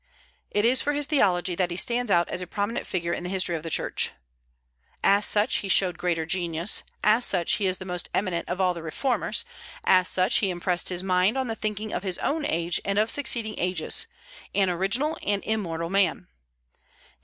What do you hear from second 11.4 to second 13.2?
the thinking of his own age and of